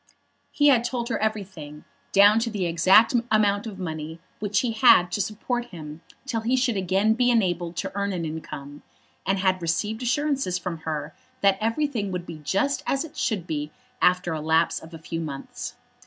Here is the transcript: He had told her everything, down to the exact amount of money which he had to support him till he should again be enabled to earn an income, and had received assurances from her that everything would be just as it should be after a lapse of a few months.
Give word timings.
He 0.51 0.69
had 0.69 0.83
told 0.83 1.09
her 1.09 1.19
everything, 1.21 1.83
down 2.11 2.39
to 2.39 2.49
the 2.49 2.65
exact 2.65 3.13
amount 3.31 3.67
of 3.67 3.77
money 3.77 4.19
which 4.39 4.61
he 4.61 4.71
had 4.71 5.11
to 5.11 5.21
support 5.21 5.65
him 5.65 6.01
till 6.25 6.41
he 6.41 6.55
should 6.57 6.75
again 6.75 7.13
be 7.13 7.29
enabled 7.29 7.75
to 7.75 7.91
earn 7.95 8.11
an 8.11 8.25
income, 8.25 8.81
and 9.27 9.37
had 9.37 9.61
received 9.61 10.01
assurances 10.01 10.57
from 10.57 10.79
her 10.89 11.13
that 11.41 11.59
everything 11.61 12.11
would 12.11 12.25
be 12.25 12.39
just 12.39 12.81
as 12.87 13.05
it 13.05 13.15
should 13.15 13.45
be 13.45 13.69
after 14.01 14.33
a 14.33 14.41
lapse 14.41 14.79
of 14.79 14.91
a 14.95 14.97
few 14.97 15.19
months. 15.21 15.75